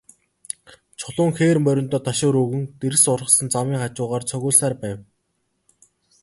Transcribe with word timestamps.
Чулуун 0.99 1.31
хээр 1.39 1.57
мориндоо 1.65 2.01
ташуур 2.07 2.35
өгөн, 2.43 2.63
дэрс 2.79 3.03
ургасан 3.13 3.47
замын 3.53 3.79
хажуугаар 3.81 4.23
цогиулсаар 4.29 4.75
байв. 4.83 4.97